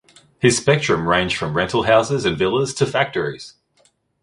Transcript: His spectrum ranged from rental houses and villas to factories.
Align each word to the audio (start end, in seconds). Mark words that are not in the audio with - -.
His 0.39 0.57
spectrum 0.57 1.07
ranged 1.07 1.37
from 1.37 1.53
rental 1.53 1.83
houses 1.83 2.25
and 2.25 2.35
villas 2.35 2.73
to 2.73 2.87
factories. 2.87 3.53